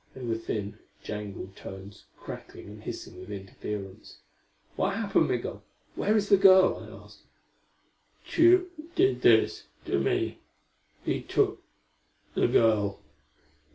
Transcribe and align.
They 0.15 0.23
were 0.23 0.33
thin, 0.33 0.79
jangled 1.03 1.55
tones, 1.55 2.05
crackling 2.17 2.65
and 2.69 2.81
hissing 2.81 3.19
with 3.19 3.29
interference. 3.29 4.17
"What 4.75 4.95
happened, 4.95 5.27
Migul? 5.27 5.61
Where 5.93 6.17
is 6.17 6.29
the 6.29 6.37
girl?" 6.37 6.77
I 6.77 7.05
asked. 7.05 7.21
"Tugh 8.27 8.65
did 8.95 9.21
this 9.21 9.67
to 9.85 9.99
me. 9.99 10.39
He 11.05 11.21
took 11.21 11.61
the 12.33 12.47
girl." 12.47 12.99